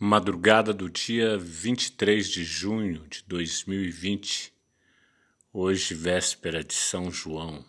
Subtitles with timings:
[0.00, 4.54] Madrugada do dia 23 de junho de 2020,
[5.52, 7.64] hoje véspera de São João.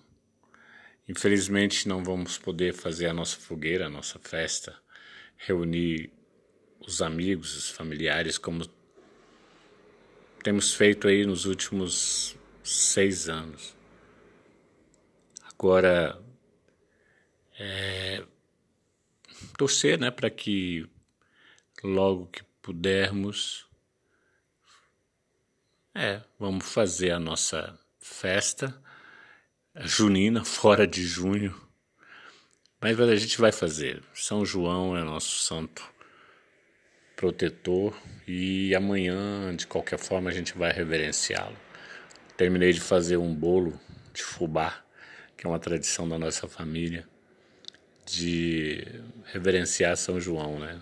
[1.07, 4.77] Infelizmente não vamos poder fazer a nossa fogueira, a nossa festa,
[5.37, 6.11] reunir
[6.79, 8.69] os amigos, os familiares, como
[10.43, 13.75] temos feito aí nos últimos seis anos.
[15.51, 16.21] Agora,
[17.57, 18.23] é,
[19.57, 20.87] torcer né, para que
[21.87, 23.67] logo que pudermos,
[25.93, 28.79] é, vamos fazer a nossa festa
[29.75, 31.55] junina fora de junho.
[32.81, 34.01] Mas a gente vai fazer.
[34.13, 35.83] São João é nosso santo
[37.15, 37.93] protetor
[38.25, 41.57] e amanhã, de qualquer forma, a gente vai reverenciá-lo.
[42.37, 43.77] Terminei de fazer um bolo
[44.13, 44.81] de fubá,
[45.35, 47.05] que é uma tradição da nossa família,
[48.05, 48.87] de
[49.25, 50.81] reverenciar São João, né?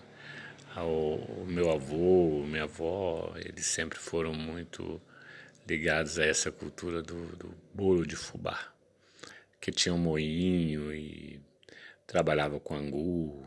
[0.84, 5.02] O meu avô, minha avó, eles sempre foram muito
[5.68, 8.74] ligados a essa cultura do, do bolo de fubá,
[9.60, 11.40] que tinha um moinho e
[12.06, 13.46] trabalhava com angu,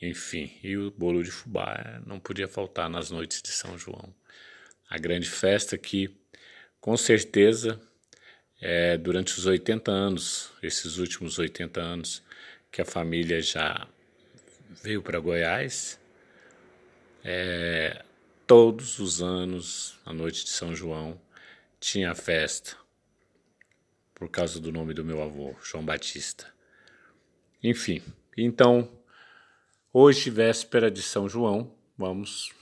[0.00, 4.14] enfim, e o bolo de fubá não podia faltar nas noites de São João.
[4.88, 6.14] A grande festa que,
[6.80, 7.80] com certeza,
[8.60, 12.22] é, durante os 80 anos, esses últimos 80 anos,
[12.70, 13.88] que a família já
[14.82, 15.98] veio para Goiás,
[17.24, 18.04] é,
[18.46, 21.18] todos os anos, a noite de São João,
[21.80, 22.76] tinha festa,
[24.14, 26.52] por causa do nome do meu avô, João Batista.
[27.62, 28.02] Enfim,
[28.36, 28.90] então,
[29.90, 32.52] hoje, véspera de São João, vamos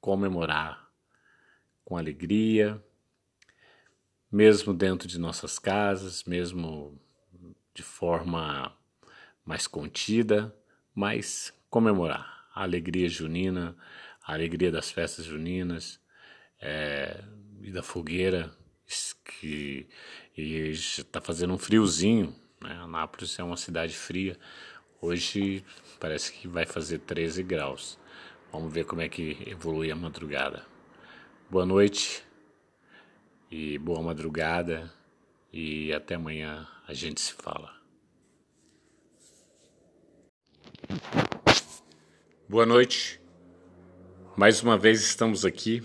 [0.00, 0.90] comemorar
[1.84, 2.82] com alegria,
[4.32, 6.98] mesmo dentro de nossas casas, mesmo
[7.74, 8.74] de forma
[9.44, 10.54] mais contida,
[10.94, 13.76] mas comemorar a alegria junina,
[14.24, 16.00] a alegria das festas juninas
[16.60, 17.22] é,
[17.62, 18.50] e da fogueira,
[19.40, 19.88] que
[20.36, 22.34] está fazendo um friozinho.
[22.60, 22.72] Né?
[22.72, 24.38] Anápolis é uma cidade fria.
[25.00, 25.64] Hoje
[25.98, 27.98] parece que vai fazer 13 graus.
[28.52, 30.66] Vamos ver como é que evolui a madrugada.
[31.48, 32.22] Boa noite
[33.50, 34.92] e boa madrugada
[35.52, 37.79] e até amanhã a gente se fala.
[42.50, 43.20] Boa noite.
[44.36, 45.84] Mais uma vez estamos aqui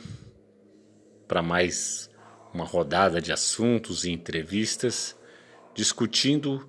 [1.27, 2.09] para mais
[2.51, 5.15] uma rodada de assuntos e entrevistas
[5.75, 6.67] discutindo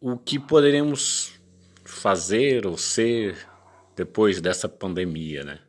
[0.00, 1.40] o que poderemos
[1.84, 3.48] fazer ou ser
[3.94, 5.60] depois dessa pandemia, né?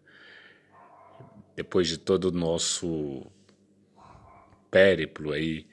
[1.56, 3.24] Depois de todo o nosso
[4.72, 5.68] périplo aí,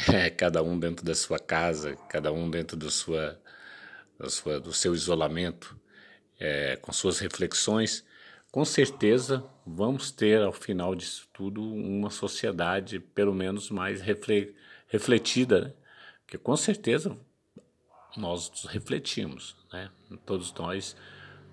[0.10, 3.38] é, cada um dentro da sua casa, cada um dentro do, sua,
[4.18, 5.77] da sua, do seu isolamento
[6.38, 8.04] é, com suas reflexões,
[8.50, 14.00] com certeza vamos ter ao final disso tudo uma sociedade pelo menos mais
[14.88, 15.72] refletida, né?
[16.22, 17.16] porque com certeza
[18.16, 19.90] nós refletimos, né?
[20.24, 20.96] todos nós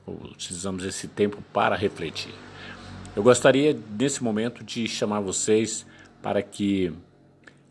[0.07, 2.33] utilizamos esse tempo para refletir.
[3.15, 5.85] Eu gostaria nesse momento de chamar vocês
[6.21, 6.93] para que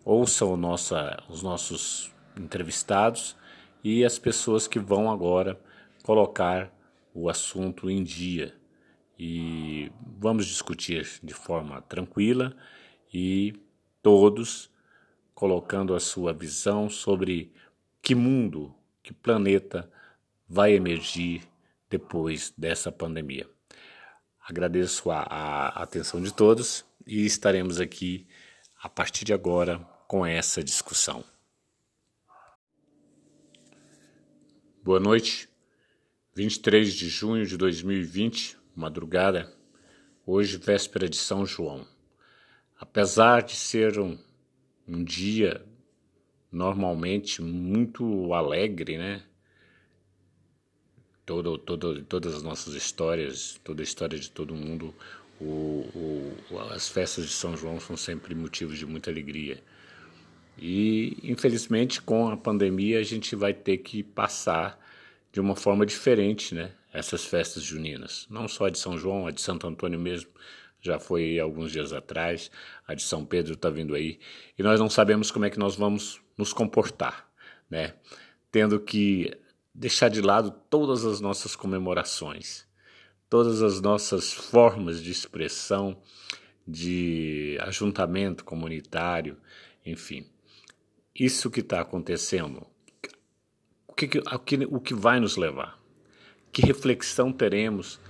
[0.04, 3.36] ouçam nossa, os nossos entrevistados
[3.82, 5.58] e as pessoas que vão agora
[6.02, 6.70] colocar
[7.14, 8.54] o assunto em dia
[9.16, 12.54] e vamos discutir de forma tranquila
[13.12, 13.54] e
[14.02, 14.68] todos
[15.32, 17.52] colocando a sua visão sobre
[18.02, 19.90] que mundo, que planeta
[20.48, 21.42] vai emergir
[21.88, 23.48] depois dessa pandemia.
[24.40, 28.26] Agradeço a, a atenção de todos e estaremos aqui
[28.82, 31.24] a partir de agora com essa discussão.
[34.82, 35.53] Boa noite.
[36.34, 39.54] 23 de junho de 2020, madrugada,
[40.26, 41.86] hoje véspera de São João.
[42.76, 44.18] Apesar de ser um,
[44.86, 45.64] um dia
[46.50, 49.22] normalmente muito alegre, né?
[51.24, 54.92] Todo, todo, todas as nossas histórias, toda a história de todo mundo,
[55.40, 59.62] o, o, as festas de São João são sempre motivos de muita alegria.
[60.58, 64.82] E, infelizmente, com a pandemia, a gente vai ter que passar
[65.34, 66.70] de uma forma diferente, né?
[66.92, 70.30] Essas festas juninas, não só a de São João, a de Santo Antônio mesmo,
[70.80, 72.52] já foi alguns dias atrás,
[72.86, 74.20] a de São Pedro está vindo aí,
[74.56, 77.28] e nós não sabemos como é que nós vamos nos comportar,
[77.68, 77.94] né?
[78.52, 79.36] Tendo que
[79.74, 82.64] deixar de lado todas as nossas comemorações,
[83.28, 86.00] todas as nossas formas de expressão,
[86.64, 89.36] de ajuntamento comunitário,
[89.84, 90.30] enfim.
[91.12, 92.64] Isso que está acontecendo
[93.94, 95.78] o que, o que, o que vai nos levar?
[96.50, 98.00] Que reflexão teremos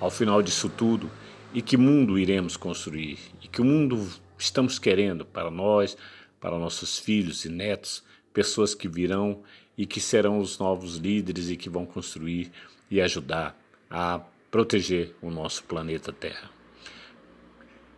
[0.00, 1.10] ao final disso tudo
[1.52, 4.08] e que mundo iremos construir e que mundo
[4.38, 5.98] estamos querendo para nós,
[6.40, 8.02] para nossos filhos e netos,
[8.32, 9.42] pessoas que virão
[9.76, 12.50] e que serão os novos líderes e que vão construir
[12.90, 13.54] e ajudar
[13.90, 16.50] a proteger o nosso planeta Terra.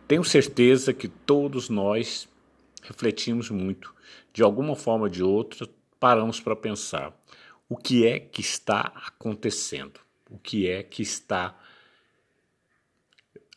[0.05, 2.27] Tenho certeza que todos nós
[2.83, 3.95] refletimos muito,
[4.33, 5.65] de alguma forma ou de outra,
[5.97, 7.13] paramos para pensar
[7.69, 9.99] o que é que está acontecendo,
[10.29, 11.57] o que é que está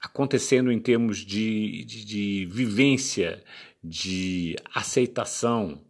[0.01, 3.45] acontecendo em termos de, de, de vivência,
[3.83, 5.85] de aceitação,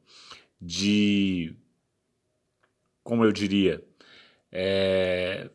[0.61, 1.55] de,
[3.03, 3.83] como eu diria,
[4.51, 5.49] é,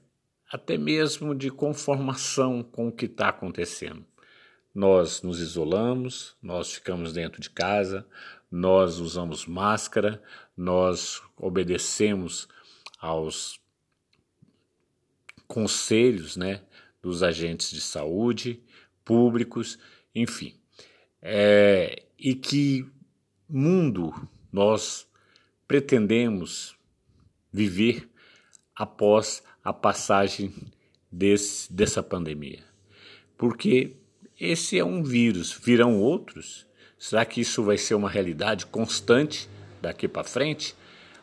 [0.52, 4.06] até mesmo de conformação com o que está acontecendo.
[4.74, 8.06] Nós nos isolamos, nós ficamos dentro de casa,
[8.50, 10.22] nós usamos máscara,
[10.56, 12.48] nós obedecemos
[13.06, 13.60] aos
[15.48, 16.64] conselhos né,
[17.04, 18.64] dos agentes de saúde
[19.04, 19.78] públicos,
[20.16, 20.56] enfim.
[21.22, 22.84] É, e que
[23.48, 24.12] mundo
[24.52, 25.08] nós
[25.68, 26.76] pretendemos
[27.54, 28.10] viver
[28.76, 30.52] após a passagem
[31.12, 32.64] desse, dessa pandemia.
[33.38, 33.98] Porque
[34.40, 36.66] esse é um vírus, virão outros.
[36.98, 39.48] Será que isso vai ser uma realidade constante
[39.80, 40.76] daqui para frente?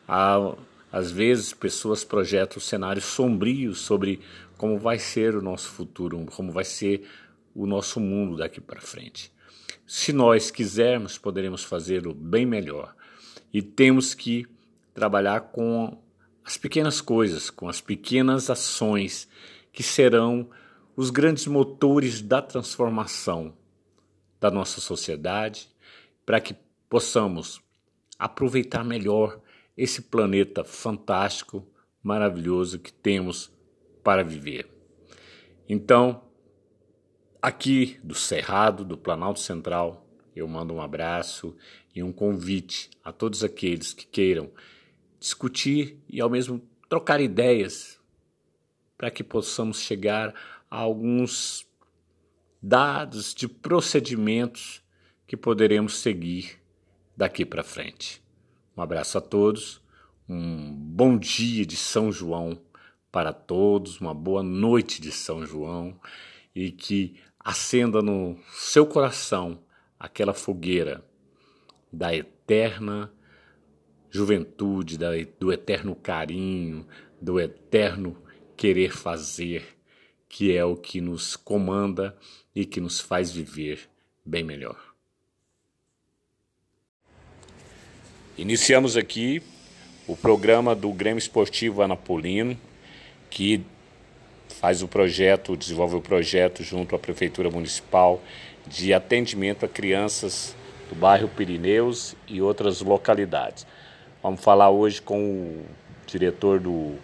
[0.07, 0.57] Há,
[0.93, 4.21] às vezes, pessoas projetam cenários sombrios sobre
[4.59, 7.09] como vai ser o nosso futuro, como vai ser
[7.55, 9.33] o nosso mundo daqui para frente.
[9.87, 12.95] Se nós quisermos, poderemos fazê-lo bem melhor.
[13.51, 14.47] E temos que
[14.93, 15.99] trabalhar com
[16.45, 19.27] as pequenas coisas, com as pequenas ações
[19.73, 20.51] que serão
[20.95, 23.57] os grandes motores da transformação
[24.39, 25.71] da nossa sociedade,
[26.27, 26.55] para que
[26.89, 27.63] possamos
[28.19, 29.41] aproveitar melhor
[29.83, 31.67] esse planeta fantástico,
[32.01, 33.53] maravilhoso que temos
[34.05, 34.71] para viver.
[35.69, 36.23] Então,
[37.43, 40.07] aqui do Cerrado, do Planalto Central,
[40.37, 41.57] eu mando um abraço
[41.93, 44.53] e um convite a todos aqueles que queiram
[45.19, 48.01] discutir e ao mesmo trocar ideias
[48.97, 50.33] para que possamos chegar
[50.71, 51.67] a alguns
[52.63, 54.81] dados de procedimentos
[55.27, 56.63] que poderemos seguir
[57.17, 58.22] daqui para frente.
[58.75, 59.83] Um abraço a todos,
[60.27, 62.59] um bom dia de São João
[63.11, 66.01] para todos, uma boa noite de São João
[66.55, 69.63] e que acenda no seu coração
[70.01, 71.05] aquela fogueira
[71.93, 73.13] da eterna
[74.09, 74.97] juventude,
[75.39, 76.87] do eterno carinho,
[77.21, 78.17] do eterno
[78.57, 79.77] querer fazer,
[80.27, 82.17] que é o que nos comanda
[82.55, 83.91] e que nos faz viver
[84.25, 84.92] bem melhor.
[88.39, 89.43] Iniciamos aqui
[90.09, 92.57] o programa do Grêmio Esportivo Anapolino,
[93.29, 93.61] que
[94.49, 98.23] faz o projeto, desenvolve o projeto junto à Prefeitura Municipal
[98.67, 100.57] de atendimento a crianças
[100.89, 103.67] do bairro Pirineus e outras localidades.
[104.23, 105.67] Vamos falar hoje com o
[106.07, 106.95] diretor do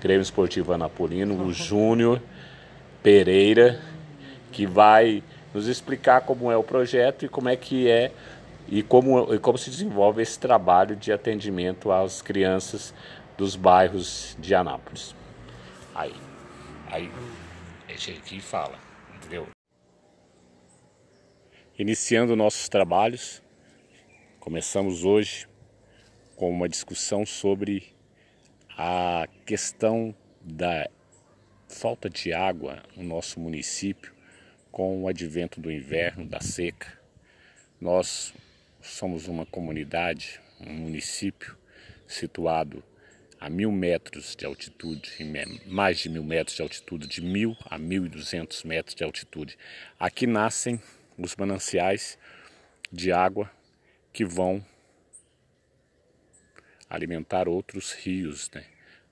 [0.00, 2.22] Grêmio Esportivo Anapolino, o Júnior
[3.02, 3.80] Pereira,
[4.52, 5.20] que vai
[5.52, 8.12] nos explicar como é o projeto e como é que é
[8.68, 12.92] e como, e como se desenvolve esse trabalho de atendimento às crianças
[13.36, 15.14] dos bairros de Anápolis.
[15.94, 16.14] Aí,
[16.88, 17.10] aí,
[17.88, 18.78] esse aqui fala,
[19.14, 19.46] entendeu?
[21.78, 23.42] Iniciando nossos trabalhos,
[24.40, 25.46] começamos hoje
[26.34, 27.94] com uma discussão sobre
[28.76, 30.88] a questão da
[31.68, 34.14] falta de água no nosso município
[34.70, 37.00] com o advento do inverno, da seca.
[37.80, 38.34] Nós
[38.86, 41.56] somos uma comunidade, um município
[42.06, 42.82] situado
[43.38, 45.10] a mil metros de altitude,
[45.66, 49.58] mais de mil metros de altitude, de mil a mil e duzentos metros de altitude.
[49.98, 50.80] Aqui nascem
[51.18, 52.18] os mananciais
[52.90, 53.50] de água
[54.12, 54.64] que vão
[56.88, 58.64] alimentar outros rios, né?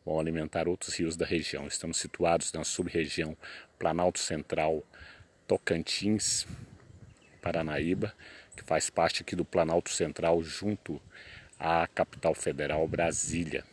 [0.05, 1.67] vão alimentar outros rios da região.
[1.67, 3.37] Estamos situados na sub-região
[3.79, 4.83] Planalto Central,
[5.47, 6.47] Tocantins,
[7.43, 8.15] Paranaíba,
[8.57, 11.01] que faz parte aqui do Planalto Central, junto
[11.59, 13.65] à capital federal Brasília.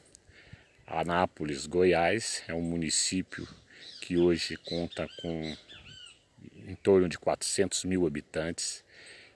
[0.85, 3.47] Anápolis, Goiás, é um município
[4.01, 5.55] que hoje conta com
[6.67, 8.83] em torno de 400 mil habitantes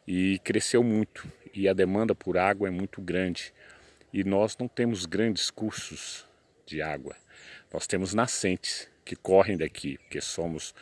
[0.08, 3.54] e cresceu muito e a demanda por água é muito grande
[4.14, 6.26] e nós não temos grandes cursos
[6.66, 7.16] de água.
[7.72, 10.74] Nós temos nascentes que correm daqui, porque somos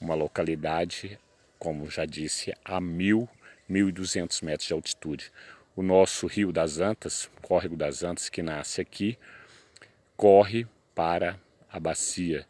[0.00, 1.18] uma localidade,
[1.58, 3.28] como já disse, a mil,
[3.70, 5.30] mil e duzentos metros de altitude.
[5.76, 9.16] O nosso Rio das Antas, Córrego das Antas, que nasce aqui,
[10.16, 11.38] corre para
[11.70, 12.44] a bacia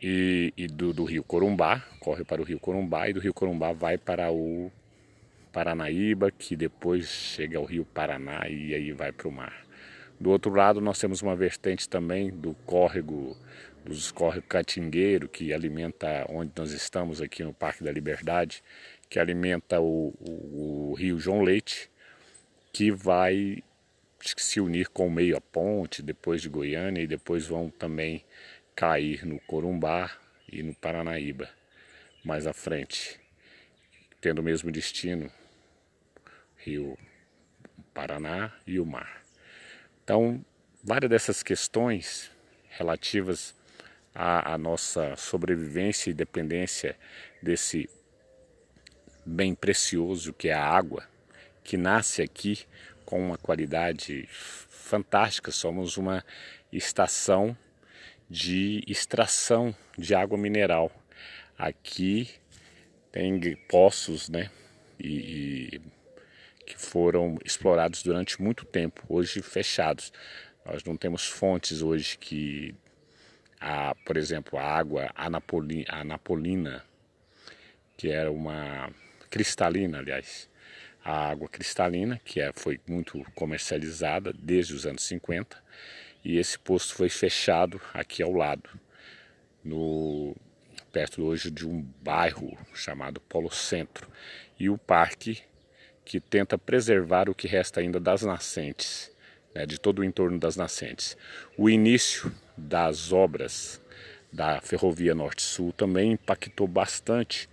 [0.00, 3.72] e, e do, do, rio Corumbá, corre para o rio Corumbá e do rio Corumbá
[3.72, 4.70] vai para o
[5.52, 9.64] Paranaíba, que depois chega ao rio Paraná e aí vai para o mar.
[10.20, 13.36] Do outro lado nós temos uma vertente também do córrego,
[13.84, 18.62] dos córregos Catingueiro, que alimenta onde nós estamos aqui no Parque da Liberdade,
[19.12, 21.90] que alimenta o, o, o rio João Leite,
[22.72, 23.62] que vai
[24.38, 28.24] se unir com o meio a ponte, depois de Goiânia, e depois vão também
[28.74, 30.10] cair no Corumbá
[30.50, 31.46] e no Paranaíba,
[32.24, 33.20] mais à frente,
[34.18, 35.30] tendo o mesmo destino,
[36.56, 36.96] Rio
[37.92, 39.22] Paraná e o mar.
[40.02, 40.42] Então,
[40.82, 42.30] várias dessas questões
[42.70, 43.54] relativas
[44.14, 46.96] à, à nossa sobrevivência e dependência
[47.42, 47.90] desse
[49.24, 51.04] bem precioso que é a água,
[51.62, 52.60] que nasce aqui
[53.04, 55.50] com uma qualidade fantástica.
[55.50, 56.24] Somos uma
[56.72, 57.56] estação
[58.28, 60.90] de extração de água mineral.
[61.58, 62.30] Aqui
[63.10, 64.50] tem poços, né?
[64.98, 65.80] E, e,
[66.64, 70.12] que foram explorados durante muito tempo, hoje fechados.
[70.64, 72.74] Nós não temos fontes hoje que,
[73.60, 76.84] a, por exemplo, a água anapolina, anapolina,
[77.96, 78.90] que era uma
[79.32, 80.46] cristalina, aliás,
[81.02, 85.56] a água cristalina, que é, foi muito comercializada desde os anos 50,
[86.22, 88.68] e esse posto foi fechado aqui ao lado,
[89.64, 90.36] no,
[90.92, 94.06] perto hoje de um bairro chamado Polo Centro.
[94.60, 95.42] E o parque
[96.04, 99.10] que tenta preservar o que resta ainda das nascentes,
[99.54, 101.16] né, de todo o entorno das nascentes.
[101.56, 103.80] O início das obras
[104.30, 107.48] da Ferrovia Norte-Sul também impactou bastante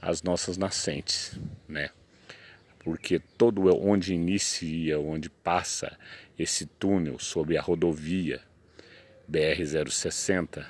[0.00, 1.38] as nossas nascentes,
[1.68, 1.90] né?
[2.78, 5.98] Porque todo onde inicia, onde passa
[6.38, 8.40] esse túnel sobre a rodovia
[9.30, 10.66] BR-060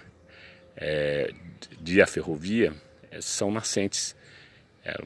[0.76, 1.32] é,
[1.80, 2.74] de a ferrovia
[3.10, 4.16] é, são nascentes.
[4.84, 4.96] É,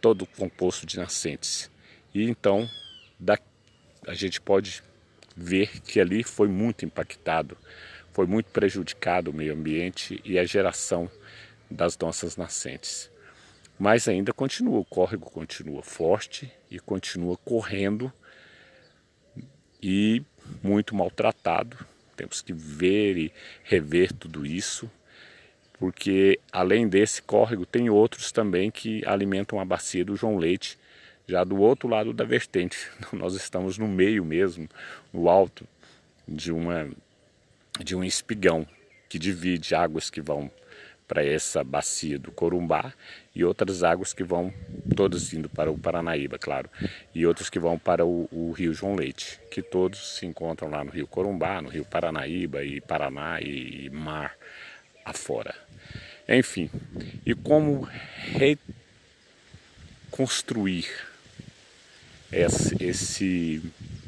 [0.00, 1.70] todo composto de nascentes.
[2.12, 2.68] E então
[3.18, 3.38] da,
[4.06, 4.82] a gente pode
[5.36, 7.56] ver que ali foi muito impactado,
[8.12, 11.10] foi muito prejudicado o meio ambiente e a geração
[11.70, 13.11] das nossas nascentes.
[13.78, 18.12] Mas ainda continua, o córrego continua forte e continua correndo
[19.82, 20.22] e
[20.62, 21.76] muito maltratado.
[22.16, 23.32] Temos que ver e
[23.64, 24.90] rever tudo isso
[25.82, 30.78] porque além desse córrego tem outros também que alimentam a bacia do João Leite,
[31.26, 32.88] já do outro lado da vertente.
[33.12, 34.68] Nós estamos no meio mesmo,
[35.12, 35.66] no alto
[36.28, 36.88] de uma
[37.80, 38.64] de um espigão
[39.08, 40.48] que divide águas que vão
[41.06, 42.92] para essa bacia do Corumbá
[43.34, 44.52] e outras águas que vão
[44.96, 46.70] todas indo para o Paranaíba, claro,
[47.14, 50.84] e outras que vão para o, o, Rio João Leite, que todos se encontram lá
[50.84, 54.34] no Rio Corumbá, no Rio Paranaíba e Paraná e mar
[55.04, 55.54] afora.
[56.28, 56.70] Enfim,
[57.26, 57.88] e como
[60.10, 60.86] reconstruir
[62.30, 63.62] esse, esse,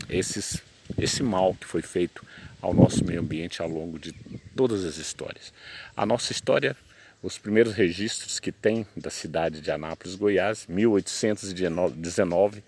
[0.08, 0.62] esses,
[0.96, 2.24] esse mal que foi feito
[2.64, 4.12] ao nosso meio ambiente ao longo de
[4.56, 5.52] todas as histórias.
[5.94, 6.75] A nossa história,
[7.23, 12.64] os primeiros registros que tem da cidade de Anápolis, Goiás, 1819,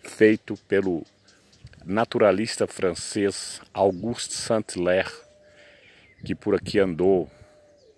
[0.00, 1.04] feito pelo
[1.84, 5.10] naturalista francês Auguste Saint-Hilaire,
[6.24, 7.28] que por aqui andou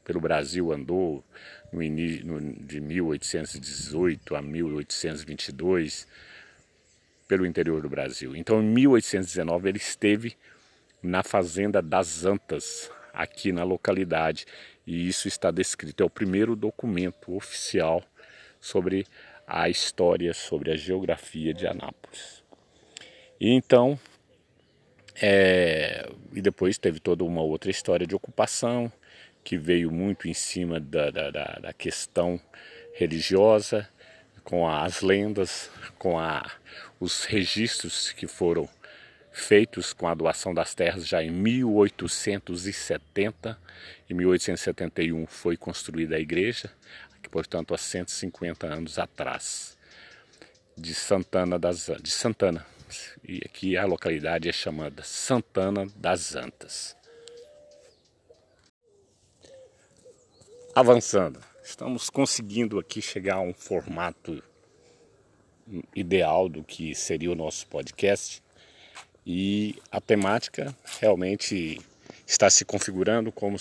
[0.03, 1.23] pelo Brasil andou
[1.71, 2.25] no início,
[2.61, 6.07] de 1818 a 1822
[7.29, 8.35] pelo interior do Brasil.
[8.35, 10.35] Então, em 1819 ele esteve
[11.05, 14.47] na fazenda das Antas, aqui na localidade,
[14.87, 16.03] e isso está descrito.
[16.03, 18.03] É o primeiro documento oficial
[18.59, 19.07] sobre
[19.47, 22.43] a história, sobre a geografia de Anápolis.
[23.39, 23.99] E então,
[25.21, 28.91] é, e depois teve toda uma outra história de ocupação,
[29.45, 32.41] que veio muito em cima da, da, da questão
[32.95, 33.87] religiosa,
[34.43, 36.51] com as lendas, com a,
[36.99, 38.69] os registros que foram
[39.35, 43.59] feitos com a doação das terras já em 1870.
[44.09, 46.73] Em 1871 foi construída a igreja,
[47.31, 49.77] portanto há 150 anos atrás,
[50.79, 52.65] de Santana das de Santana.
[53.27, 56.97] E aqui a localidade é chamada Santana das Antas.
[60.75, 61.39] avançando.
[61.63, 64.43] Estamos conseguindo aqui chegar a um formato
[65.95, 68.44] ideal do que seria o nosso podcast
[69.27, 71.81] e a temática realmente
[72.27, 73.57] está se configurando como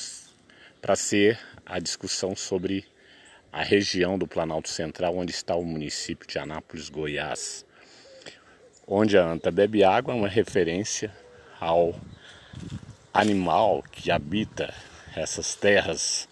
[0.81, 2.85] para ser a discussão sobre
[3.51, 7.65] a região do Planalto Central onde está o município de Anápolis, Goiás,
[8.87, 11.11] onde a anta bebe água é uma referência
[11.59, 11.95] ao
[13.13, 14.73] animal que habita
[15.15, 16.27] essas terras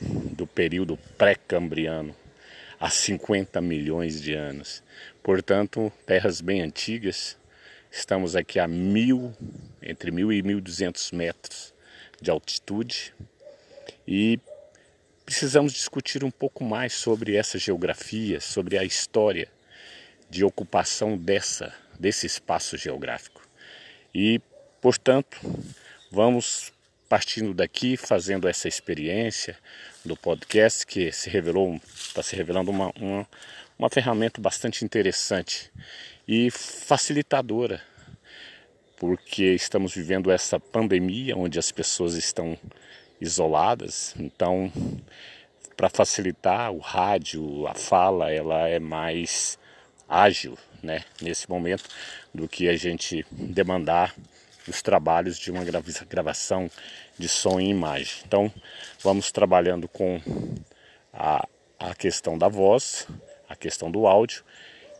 [0.00, 2.14] do período pré-cambriano
[2.80, 4.82] há 50 milhões de anos.
[5.22, 7.37] Portanto, terras bem antigas.
[7.90, 9.34] Estamos aqui a mil,
[9.82, 11.72] entre mil e mil duzentos metros
[12.20, 13.14] de altitude
[14.06, 14.38] e
[15.24, 19.48] precisamos discutir um pouco mais sobre essa geografia, sobre a história
[20.28, 23.42] de ocupação dessa desse espaço geográfico.
[24.14, 24.40] E,
[24.80, 25.38] portanto,
[26.10, 26.72] vamos
[27.08, 29.56] partindo daqui, fazendo essa experiência
[30.04, 33.28] do podcast que se revelou, está se revelando uma, uma,
[33.78, 35.72] uma ferramenta bastante interessante
[36.28, 37.80] e facilitadora,
[38.98, 42.58] porque estamos vivendo essa pandemia onde as pessoas estão
[43.18, 44.70] isoladas, então
[45.74, 49.58] para facilitar o rádio, a fala, ela é mais
[50.06, 51.84] ágil, né, nesse momento
[52.34, 54.14] do que a gente demandar
[54.66, 56.70] os trabalhos de uma gravação
[57.18, 58.22] de som e imagem.
[58.26, 58.52] Então,
[59.02, 60.20] vamos trabalhando com
[61.12, 61.46] a,
[61.78, 63.08] a questão da voz,
[63.48, 64.44] a questão do áudio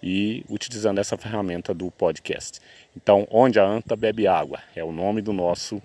[0.03, 2.61] e utilizando essa ferramenta do podcast.
[2.97, 5.83] Então, Onde a Anta Bebe Água é o nome do nosso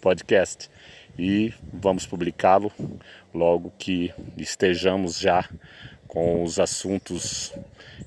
[0.00, 0.70] podcast
[1.18, 2.72] e vamos publicá-lo
[3.32, 5.48] logo que estejamos já
[6.06, 7.52] com os assuntos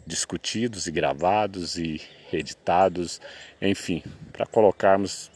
[0.06, 2.02] discutidos e gravados e
[2.32, 3.20] editados,
[3.62, 5.32] enfim, para colocarmos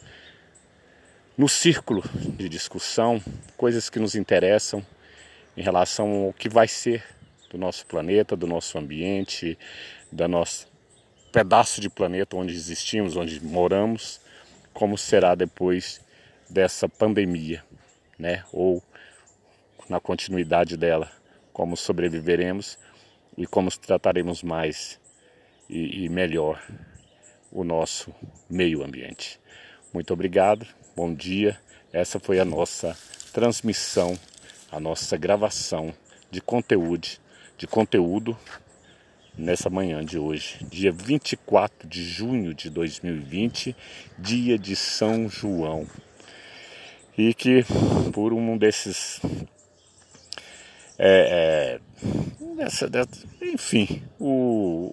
[1.38, 2.04] no círculo
[2.38, 3.22] de discussão
[3.58, 4.86] coisas que nos interessam
[5.56, 7.04] em relação ao que vai ser
[7.52, 9.60] do nosso planeta, do nosso ambiente,
[10.12, 10.68] da nosso
[11.32, 14.22] pedaço de planeta onde existimos, onde moramos,
[14.74, 16.02] como será depois
[16.50, 17.64] dessa pandemia,
[18.18, 18.44] né?
[18.54, 18.82] Ou
[19.90, 21.12] na continuidade dela,
[21.52, 22.80] como sobreviveremos
[23.38, 25.00] e como trataremos mais
[25.70, 26.62] e, e melhor
[27.52, 28.14] o nosso
[28.50, 29.40] meio ambiente.
[29.94, 30.66] Muito obrigado,
[30.96, 31.60] bom dia.
[31.92, 32.98] Essa foi a nossa
[33.34, 34.18] transmissão,
[34.72, 35.94] a nossa gravação
[36.30, 37.10] de conteúdo,
[37.62, 38.36] de conteúdo
[39.38, 43.76] nessa manhã de hoje, dia 24 de junho de 2020,
[44.18, 45.88] dia de São João.
[47.16, 47.64] E que
[48.12, 49.22] por um desses
[50.98, 54.90] é, é, dessa, dessa, enfim, o,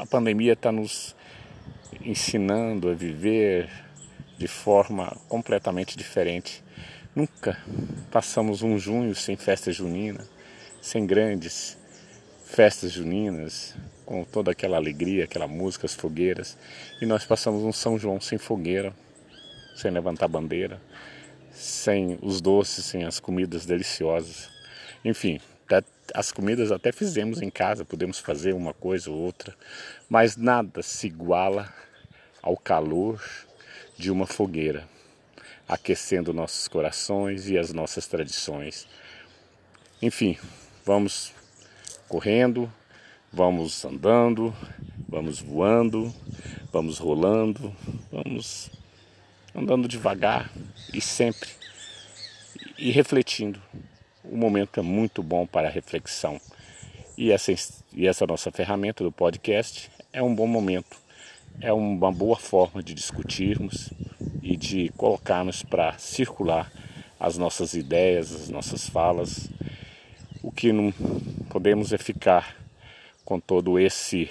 [0.00, 1.14] a pandemia está nos
[2.00, 3.68] ensinando a viver
[4.38, 6.64] de forma completamente diferente.
[7.14, 7.62] Nunca
[8.10, 10.26] passamos um junho sem festa junina,
[10.80, 11.76] sem grandes
[12.46, 13.74] festas juninas,
[14.06, 16.56] com toda aquela alegria, aquela música, as fogueiras.
[17.02, 18.94] E nós passamos um São João sem fogueira,
[19.74, 20.80] sem levantar bandeira,
[21.52, 24.48] sem os doces, sem as comidas deliciosas.
[25.04, 25.40] Enfim,
[26.14, 29.54] as comidas até fizemos em casa, podemos fazer uma coisa ou outra,
[30.08, 31.72] mas nada se iguala
[32.40, 33.20] ao calor
[33.98, 34.86] de uma fogueira,
[35.68, 38.86] aquecendo nossos corações e as nossas tradições.
[40.00, 40.38] Enfim,
[40.84, 41.32] vamos
[42.08, 42.72] correndo,
[43.32, 44.54] vamos andando,
[45.08, 46.12] vamos voando,
[46.72, 47.74] vamos rolando,
[48.10, 48.70] vamos
[49.54, 50.50] andando devagar
[50.92, 51.48] e sempre
[52.78, 53.60] e refletindo
[54.22, 56.40] o momento é muito bom para reflexão.
[57.16, 57.52] E essa,
[57.92, 60.96] e essa nossa ferramenta do podcast é um bom momento,
[61.60, 63.90] é uma boa forma de discutirmos
[64.42, 66.70] e de colocarmos para circular
[67.18, 69.48] as nossas ideias, as nossas falas.
[70.46, 70.92] O que não
[71.50, 72.56] podemos é ficar
[73.24, 74.30] com todo esse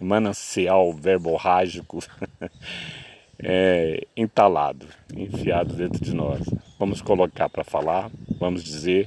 [0.00, 2.00] manancial verborrágico
[3.38, 6.40] é, entalado, enfiado dentro de nós.
[6.80, 9.06] Vamos colocar para falar, vamos dizer,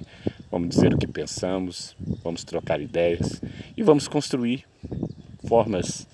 [0.49, 3.41] vamos dizer o que pensamos, vamos trocar ideias
[3.75, 4.63] e vamos construir
[5.45, 6.07] formas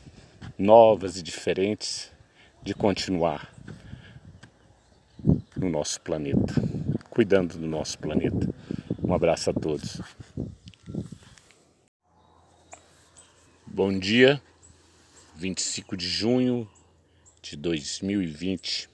[0.57, 2.11] novas e diferentes
[2.63, 3.47] de continuar
[5.55, 6.55] no nosso planeta,
[7.11, 8.49] cuidando do nosso planeta.
[9.11, 9.99] Um abraço a todos.
[13.67, 14.41] Bom dia,
[15.35, 16.65] 25 de junho
[17.41, 18.89] de 2020,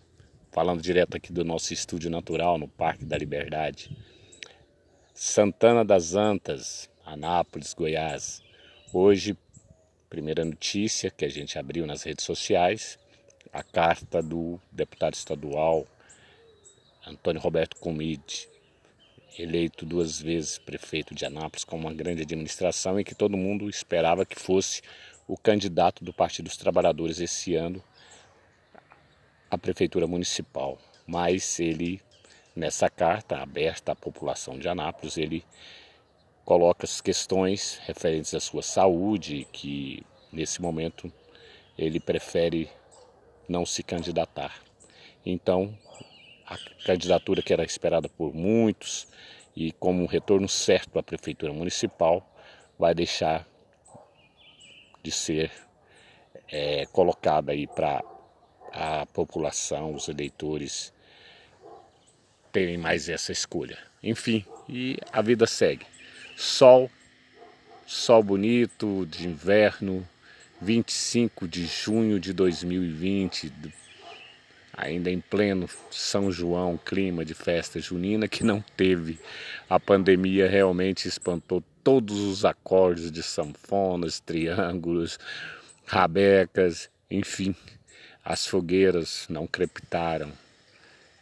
[0.52, 3.96] falando direto aqui do nosso estúdio natural no Parque da Liberdade.
[5.14, 8.42] Santana das Antas, Anápolis, Goiás.
[8.92, 9.38] Hoje,
[10.10, 12.98] primeira notícia que a gente abriu nas redes sociais,
[13.54, 15.86] a carta do deputado estadual
[17.06, 18.50] Antônio Roberto Comide,
[19.42, 24.26] eleito duas vezes prefeito de Anápolis com uma grande administração e que todo mundo esperava
[24.26, 24.82] que fosse
[25.28, 27.84] o candidato do Partido dos Trabalhadores esse ano
[29.50, 32.02] à Prefeitura Municipal, mas ele,
[32.56, 35.44] nessa carta aberta à população de Anápolis, ele
[36.46, 41.12] coloca as questões referentes à sua saúde, que nesse momento
[41.78, 42.70] ele prefere
[43.48, 44.62] não se candidatar.
[45.26, 45.78] Então,
[46.48, 49.08] a candidatura que era esperada por muitos
[49.56, 52.26] e como um retorno certo à prefeitura municipal,
[52.80, 53.46] vai deixar
[55.04, 55.52] de ser
[56.50, 58.04] é, colocada aí para
[58.72, 60.94] a população, os eleitores
[62.52, 63.78] terem mais essa escolha.
[64.02, 65.86] Enfim, e a vida segue.
[66.36, 66.90] Sol,
[67.86, 70.08] sol bonito de inverno,
[70.62, 73.52] 25 de junho de 2020,
[74.78, 79.20] ainda em pleno São João, clima de festa junina que não teve.
[79.68, 85.18] A pandemia realmente espantou todos os acordes de sanfonas, triângulos,
[85.84, 87.56] rabecas, enfim.
[88.24, 90.32] As fogueiras não crepitaram,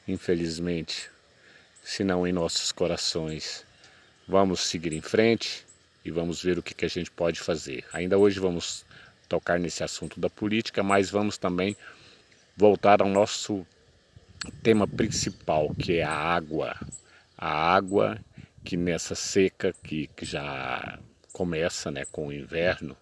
[0.05, 1.09] infelizmente,
[1.81, 3.63] senão em nossos corações.
[4.27, 5.65] Vamos seguir em frente
[6.03, 7.85] e vamos ver o que, que a gente pode fazer.
[7.93, 8.83] Ainda hoje vamos
[9.29, 11.77] tocar nesse assunto da política, mas vamos também
[12.55, 13.65] voltar ao nosso
[14.63, 16.75] tema principal, que é a água.
[17.37, 18.17] A água
[18.63, 20.97] que nessa seca que, que já
[21.31, 22.95] começa né, com o inverno,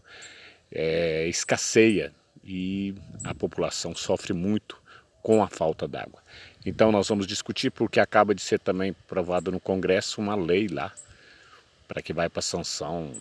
[0.71, 2.11] é, escasseia
[2.43, 4.81] e a população sofre muito
[5.21, 6.21] com a falta d'água.
[6.65, 10.91] Então nós vamos discutir porque acaba de ser também aprovado no Congresso uma lei lá
[11.87, 13.13] para que vai para sanção.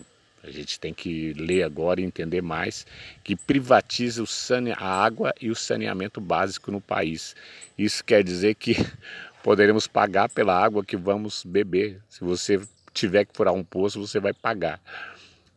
[0.43, 2.85] A gente tem que ler agora e entender mais
[3.23, 4.73] que privatiza sane...
[4.73, 7.33] a água e o saneamento básico no país.
[7.77, 8.75] Isso quer dizer que
[9.41, 12.01] poderemos pagar pela água que vamos beber.
[12.09, 12.59] Se você
[12.93, 14.81] tiver que furar um poço, você vai pagar.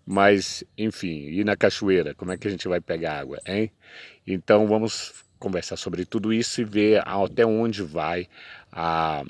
[0.07, 3.73] Mas, enfim, e na cachoeira, como é que a gente vai pegar água, hein?
[4.25, 8.29] Então vamos conversar sobre tudo isso e ver até onde vai
[8.71, 9.25] a,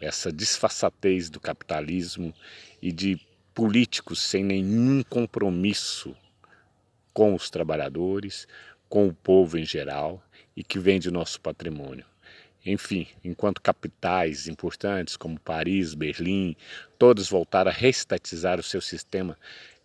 [0.00, 2.34] essa disfarçatez do capitalismo
[2.82, 3.20] e de
[3.54, 6.16] políticos sem nenhum compromisso
[7.12, 8.46] com os trabalhadores,
[8.88, 10.22] com o povo em geral
[10.56, 12.04] e que vende nosso patrimônio.
[12.64, 16.54] Enfim, enquanto capitais importantes como Paris, Berlim,
[16.98, 19.36] todos voltaram a reestatizar o seu sistema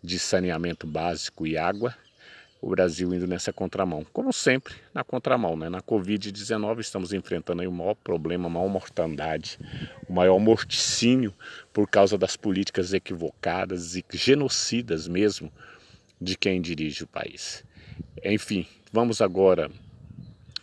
[0.02, 1.96] de saneamento básico e água,
[2.66, 4.04] o Brasil indo nessa contramão.
[4.12, 5.68] Como sempre, na contramão, né?
[5.68, 9.56] Na Covid-19 estamos enfrentando aí o maior problema, a maior mortandade,
[10.08, 11.32] o maior morticínio
[11.72, 15.52] por causa das políticas equivocadas e genocidas mesmo
[16.20, 17.64] de quem dirige o país.
[18.24, 19.70] Enfim, vamos agora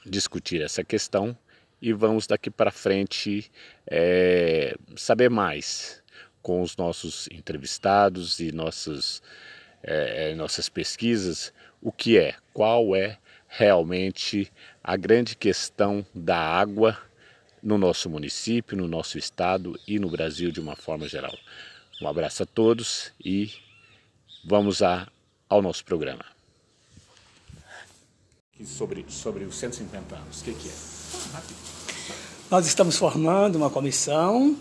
[0.06, 1.38] discutir essa questão
[1.82, 3.50] e vamos daqui para frente
[3.90, 6.04] é, saber mais
[6.42, 9.24] com os nossos entrevistados e nossas,
[9.82, 13.18] é, é, nossas pesquisas o que é, qual é
[13.48, 16.98] realmente a grande questão da água
[17.62, 21.38] no nosso município, no nosso estado e no Brasil de uma forma geral.
[22.02, 23.52] Um abraço a todos e
[24.44, 25.08] vamos a,
[25.50, 26.26] ao nosso programa.
[28.66, 30.74] Sobre, sobre os 150 anos, o que, que é?
[32.50, 34.58] Nós estamos formando uma comissão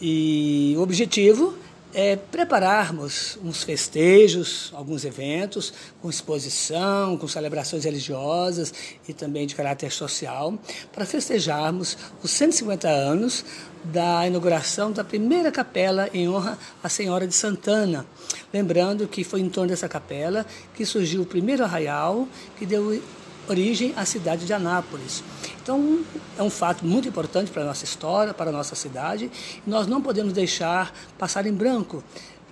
[0.00, 1.58] e o objetivo
[1.94, 5.72] é prepararmos uns festejos, alguns eventos,
[6.02, 8.72] com exposição, com celebrações religiosas
[9.08, 10.58] e também de caráter social,
[10.92, 13.44] para festejarmos os 150 anos
[13.84, 18.04] da inauguração da primeira capela em honra à Senhora de Santana.
[18.52, 23.00] Lembrando que foi em torno dessa capela que surgiu o primeiro arraial que deu
[23.48, 25.22] origem à cidade de Anápolis.
[25.62, 26.04] Então,
[26.36, 29.30] é um fato muito importante para a nossa história, para a nossa cidade,
[29.66, 32.02] e nós não podemos deixar passar em branco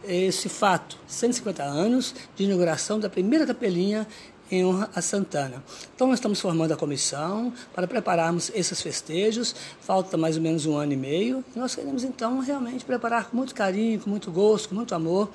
[0.04, 4.06] esse fato, 150 anos de inauguração da primeira capelinha
[4.50, 5.62] em honra a Santana.
[5.94, 9.54] Então, nós estamos formando a comissão para prepararmos esses festejos.
[9.80, 11.44] Falta mais ou menos um ano e meio.
[11.54, 15.30] E nós queremos, então, realmente preparar com muito carinho, com muito gosto, com muito amor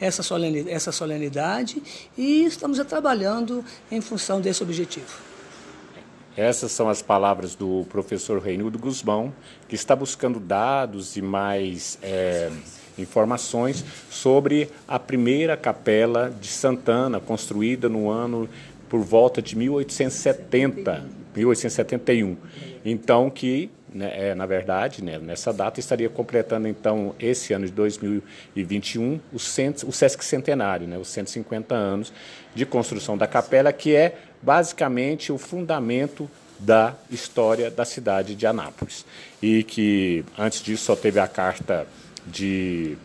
[0.00, 1.82] essa solenidade, essa solenidade
[2.16, 5.06] e estamos trabalhando em função desse objetivo.
[6.36, 9.32] Essas são as palavras do professor Reinaldo Guzmão,
[9.68, 11.96] que está buscando dados e mais.
[12.02, 12.50] É
[12.98, 18.48] informações sobre a primeira capela de Santana, construída no ano
[18.88, 21.04] por volta de 1870,
[21.34, 22.36] 1871.
[22.84, 27.72] Então, que, né, é, na verdade, né, nessa data estaria completando, então, esse ano de
[27.72, 32.12] 2021, o, cento, o Sesc Centenário, né, os 150 anos
[32.54, 39.04] de construção da capela, que é basicamente o fundamento da história da cidade de Anápolis.
[39.42, 41.86] E que, antes disso, só teve a carta
[42.26, 42.96] de